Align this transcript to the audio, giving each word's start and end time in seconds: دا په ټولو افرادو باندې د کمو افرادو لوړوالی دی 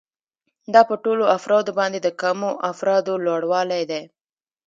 دا 0.73 0.81
په 0.89 0.95
ټولو 1.03 1.23
افرادو 1.37 1.71
باندې 1.79 1.99
د 2.01 2.07
کمو 2.21 2.49
افرادو 2.71 3.13
لوړوالی 3.25 3.83
دی 3.91 4.01